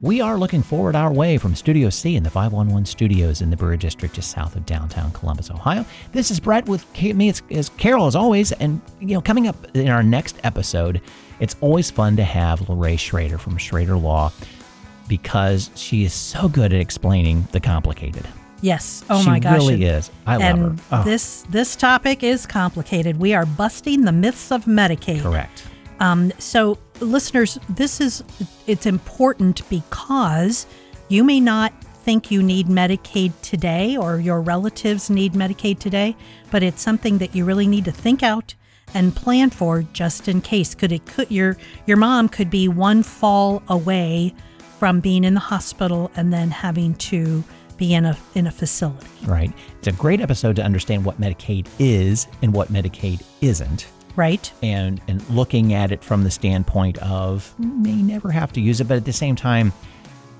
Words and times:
We 0.00 0.20
are 0.20 0.38
looking 0.38 0.62
forward 0.62 0.94
our 0.94 1.12
way 1.12 1.38
from 1.38 1.56
Studio 1.56 1.90
C 1.90 2.14
in 2.14 2.22
the 2.22 2.30
511 2.30 2.86
studios 2.86 3.42
in 3.42 3.50
the 3.50 3.56
Brewery 3.56 3.78
District 3.78 4.14
just 4.14 4.30
south 4.30 4.54
of 4.54 4.64
downtown 4.64 5.10
Columbus, 5.10 5.50
Ohio. 5.50 5.84
This 6.12 6.30
is 6.30 6.38
Brett 6.38 6.68
with 6.68 6.86
me. 7.02 7.28
It's, 7.28 7.42
it's 7.48 7.68
Carol 7.70 8.06
as 8.06 8.14
always. 8.14 8.52
And, 8.52 8.80
you 9.00 9.14
know, 9.14 9.20
coming 9.20 9.48
up 9.48 9.56
in 9.76 9.88
our 9.88 10.04
next 10.04 10.38
episode, 10.44 11.00
it's 11.40 11.56
always 11.60 11.90
fun 11.90 12.14
to 12.14 12.22
have 12.22 12.68
Larae 12.68 12.96
Schraeder 12.96 13.38
from 13.38 13.58
Schraeder 13.58 13.96
Law 13.96 14.30
because 15.08 15.68
she 15.74 16.04
is 16.04 16.12
so 16.12 16.48
good 16.48 16.72
at 16.72 16.80
explaining 16.80 17.48
the 17.50 17.58
complicated. 17.58 18.24
Yes. 18.60 19.04
Oh 19.10 19.20
she 19.20 19.26
my 19.26 19.40
gosh. 19.40 19.62
She 19.62 19.66
really 19.66 19.84
is. 19.84 20.12
I 20.26 20.36
love 20.36 20.58
her. 20.58 20.76
Oh, 20.92 21.02
this 21.02 21.42
this 21.48 21.74
topic 21.74 22.22
is 22.22 22.46
complicated. 22.46 23.16
We 23.16 23.34
are 23.34 23.46
busting 23.46 24.04
the 24.04 24.12
myths 24.12 24.52
of 24.52 24.64
Medicaid. 24.66 25.22
correct. 25.22 25.64
Um, 26.00 26.32
so, 26.38 26.78
listeners, 27.00 27.58
this 27.68 28.00
is 28.00 28.24
it's 28.66 28.86
important 28.86 29.68
because 29.68 30.66
you 31.08 31.24
may 31.24 31.40
not 31.40 31.72
think 32.08 32.30
you 32.30 32.42
need 32.42 32.68
Medicaid 32.68 33.32
today, 33.42 33.96
or 33.96 34.18
your 34.18 34.40
relatives 34.40 35.10
need 35.10 35.34
Medicaid 35.34 35.78
today, 35.78 36.16
but 36.50 36.62
it's 36.62 36.80
something 36.80 37.18
that 37.18 37.34
you 37.34 37.44
really 37.44 37.66
need 37.66 37.84
to 37.84 37.92
think 37.92 38.22
out 38.22 38.54
and 38.94 39.14
plan 39.14 39.50
for 39.50 39.82
just 39.92 40.28
in 40.28 40.40
case. 40.40 40.74
Could 40.74 40.92
it 40.92 41.04
could 41.06 41.30
your 41.30 41.56
your 41.86 41.96
mom 41.96 42.28
could 42.28 42.50
be 42.50 42.68
one 42.68 43.02
fall 43.02 43.62
away 43.68 44.34
from 44.78 45.00
being 45.00 45.24
in 45.24 45.34
the 45.34 45.40
hospital 45.40 46.10
and 46.16 46.32
then 46.32 46.50
having 46.50 46.94
to 46.94 47.42
be 47.76 47.94
in 47.94 48.04
a 48.04 48.16
in 48.34 48.46
a 48.46 48.50
facility. 48.50 49.06
Right. 49.24 49.52
It's 49.78 49.88
a 49.88 49.92
great 49.92 50.20
episode 50.20 50.56
to 50.56 50.62
understand 50.62 51.04
what 51.04 51.20
Medicaid 51.20 51.66
is 51.78 52.26
and 52.42 52.52
what 52.52 52.68
Medicaid 52.68 53.22
isn't. 53.40 53.86
Right? 54.18 54.52
and 54.62 55.00
and 55.08 55.26
looking 55.30 55.72
at 55.72 55.92
it 55.92 56.02
from 56.02 56.24
the 56.24 56.30
standpoint 56.30 56.98
of 56.98 57.54
may 57.58 58.02
never 58.02 58.30
have 58.32 58.52
to 58.54 58.60
use 58.60 58.80
it, 58.80 58.88
but 58.88 58.96
at 58.98 59.04
the 59.04 59.12
same 59.12 59.36
time, 59.36 59.72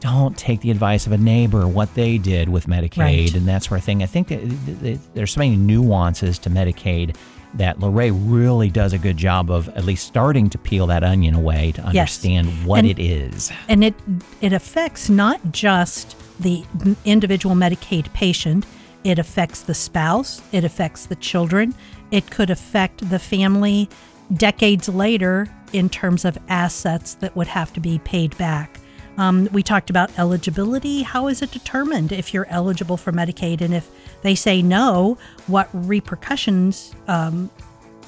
don't 0.00 0.36
take 0.36 0.60
the 0.60 0.70
advice 0.70 1.06
of 1.06 1.12
a 1.12 1.18
neighbor 1.18 1.66
what 1.68 1.94
they 1.94 2.16
did 2.18 2.48
with 2.48 2.66
Medicaid 2.66 2.96
Right. 2.98 3.34
and 3.34 3.46
that 3.48 3.62
sort 3.64 3.78
of 3.80 3.84
thing. 3.84 4.02
I 4.02 4.06
think 4.06 4.28
that 4.28 4.40
th- 4.40 4.80
th- 4.80 4.98
there's 5.14 5.32
so 5.32 5.40
many 5.40 5.56
nuances 5.56 6.38
to 6.40 6.50
Medicaid 6.50 7.16
that 7.54 7.80
Larae 7.80 8.10
really 8.10 8.68
does 8.68 8.92
a 8.92 8.98
good 8.98 9.16
job 9.16 9.50
of 9.50 9.68
at 9.70 9.84
least 9.84 10.06
starting 10.06 10.50
to 10.50 10.58
peel 10.58 10.86
that 10.88 11.02
onion 11.04 11.34
away 11.34 11.72
to 11.72 11.80
Yes. 11.92 12.18
understand 12.18 12.48
what 12.66 12.80
And- 12.80 12.88
it 12.88 12.98
is. 12.98 13.50
and 13.68 13.84
it 13.84 13.94
it 14.40 14.52
affects 14.52 15.08
not 15.08 15.40
just 15.52 16.16
the 16.40 16.64
individual 17.04 17.54
Medicaid 17.54 18.12
patient, 18.12 18.64
it 19.04 19.18
affects 19.18 19.60
the 19.60 19.72
spouse, 19.74 20.42
it 20.52 20.64
affects 20.64 21.06
the 21.06 21.14
children, 21.16 21.74
it 22.10 22.30
could 22.30 22.50
affect 22.50 23.08
the 23.08 23.18
family 23.18 23.88
decades 24.34 24.88
later 24.88 25.48
in 25.72 25.88
terms 25.88 26.24
of 26.24 26.38
assets 26.48 27.14
that 27.14 27.34
would 27.36 27.46
have 27.46 27.72
to 27.72 27.80
be 27.80 27.98
paid 28.00 28.36
back. 28.38 28.80
Um, 29.18 29.48
we 29.52 29.62
talked 29.62 29.88
about 29.88 30.16
eligibility. 30.18 31.02
How 31.02 31.28
is 31.28 31.40
it 31.40 31.50
determined 31.50 32.12
if 32.12 32.34
you're 32.34 32.46
eligible 32.50 32.96
for 32.96 33.12
Medicaid? 33.12 33.60
And 33.62 33.72
if 33.74 33.88
they 34.22 34.34
say 34.34 34.60
no, 34.60 35.16
what 35.46 35.68
repercussions 35.72 36.94
um, 37.08 37.50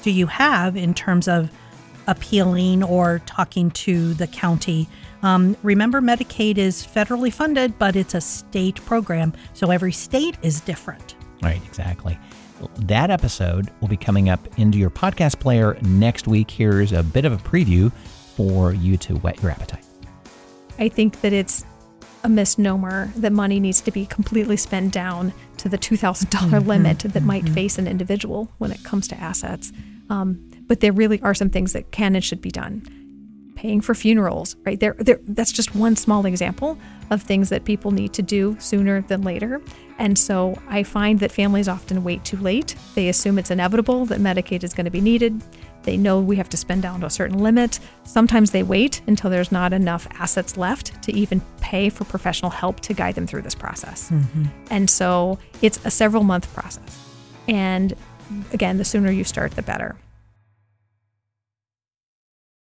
do 0.03 0.11
you 0.11 0.27
have 0.27 0.77
in 0.77 0.93
terms 0.93 1.27
of 1.27 1.49
appealing 2.09 2.83
or 2.83 3.21
talking 3.25 3.71
to 3.71 4.13
the 4.15 4.27
county. 4.27 4.89
Um, 5.21 5.55
remember, 5.63 6.01
Medicaid 6.01 6.57
is 6.57 6.85
federally 6.85 7.31
funded, 7.31 7.77
but 7.77 7.95
it's 7.95 8.15
a 8.15 8.21
state 8.21 8.83
program, 8.85 9.33
so 9.53 9.69
every 9.69 9.91
state 9.91 10.37
is 10.41 10.61
different. 10.61 11.15
Right, 11.41 11.61
exactly. 11.65 12.17
That 12.79 13.09
episode 13.09 13.69
will 13.79 13.87
be 13.87 13.97
coming 13.97 14.29
up 14.29 14.39
into 14.59 14.77
your 14.77 14.89
podcast 14.89 15.39
player 15.39 15.77
next 15.81 16.27
week. 16.27 16.51
Here's 16.51 16.91
a 16.91 17.03
bit 17.03 17.25
of 17.25 17.31
a 17.31 17.37
preview 17.37 17.91
for 18.35 18.73
you 18.73 18.97
to 18.97 19.15
whet 19.15 19.41
your 19.41 19.51
appetite. 19.51 19.85
I 20.77 20.89
think 20.89 21.21
that 21.21 21.33
it's 21.33 21.65
a 22.23 22.29
misnomer 22.29 23.11
that 23.15 23.31
money 23.31 23.59
needs 23.59 23.81
to 23.81 23.91
be 23.91 24.05
completely 24.05 24.57
spent 24.57 24.93
down 24.93 25.33
to 25.57 25.69
the 25.69 25.77
$2,000 25.77 26.65
limit 26.65 26.99
that 26.99 27.23
might 27.23 27.47
face 27.49 27.77
an 27.77 27.87
individual 27.87 28.49
when 28.57 28.71
it 28.71 28.83
comes 28.83 29.07
to 29.07 29.15
assets. 29.19 29.71
Um, 30.09 30.49
but 30.67 30.81
there 30.81 30.91
really 30.91 31.21
are 31.21 31.33
some 31.33 31.49
things 31.49 31.73
that 31.73 31.91
can 31.91 32.15
and 32.15 32.23
should 32.23 32.41
be 32.41 32.51
done. 32.51 32.83
Paying 33.59 33.81
for 33.81 33.93
funerals, 33.93 34.55
right? 34.65 34.79
There, 34.79 34.95
there, 34.99 35.19
that's 35.27 35.51
just 35.51 35.75
one 35.75 35.97
small 35.97 36.25
example 36.25 36.77
of 37.09 37.21
things 37.21 37.49
that 37.49 37.65
people 37.65 37.91
need 37.91 38.13
to 38.13 38.21
do 38.21 38.55
sooner 38.57 39.01
than 39.01 39.21
later. 39.21 39.61
And 39.97 40.17
so 40.17 40.57
I 40.69 40.83
find 40.83 41.19
that 41.19 41.29
families 41.29 41.67
often 41.67 42.05
wait 42.05 42.23
too 42.23 42.37
late. 42.37 42.73
They 42.95 43.09
assume 43.09 43.37
it's 43.37 43.51
inevitable 43.51 44.05
that 44.05 44.19
Medicaid 44.19 44.63
is 44.63 44.73
going 44.73 44.85
to 44.85 44.91
be 44.91 45.01
needed. 45.01 45.43
They 45.83 45.97
know 45.97 46.21
we 46.21 46.37
have 46.37 46.47
to 46.49 46.57
spend 46.57 46.83
down 46.83 47.01
to 47.01 47.07
a 47.07 47.09
certain 47.09 47.39
limit. 47.39 47.81
Sometimes 48.05 48.51
they 48.51 48.63
wait 48.63 49.01
until 49.07 49.29
there's 49.29 49.51
not 49.51 49.73
enough 49.73 50.07
assets 50.11 50.55
left 50.55 51.01
to 51.03 51.11
even 51.11 51.41
pay 51.59 51.89
for 51.89 52.05
professional 52.05 52.51
help 52.51 52.79
to 52.81 52.93
guide 52.93 53.15
them 53.15 53.27
through 53.27 53.41
this 53.41 53.55
process. 53.55 54.09
Mm-hmm. 54.09 54.45
And 54.71 54.89
so 54.89 55.37
it's 55.61 55.83
a 55.83 55.91
several 55.91 56.23
month 56.23 56.53
process. 56.53 56.97
And 57.49 57.93
again, 58.53 58.77
the 58.77 58.85
sooner 58.85 59.11
you 59.11 59.25
start, 59.25 59.51
the 59.57 59.63
better. 59.63 59.97